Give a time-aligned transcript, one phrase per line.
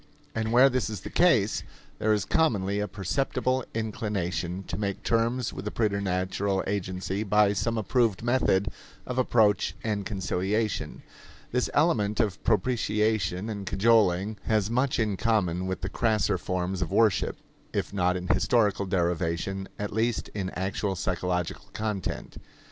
[0.33, 1.61] And where this is the case,
[1.99, 7.77] there is commonly a perceptible inclination to make terms with the preternatural agency by some
[7.77, 8.69] approved method
[9.05, 11.03] of approach and conciliation.
[11.51, 16.89] This element of propitiation and cajoling has much in common with the crasser forms of
[16.91, 17.37] worship
[17.71, 22.37] if not in historical derivation, at least in actual psychological content.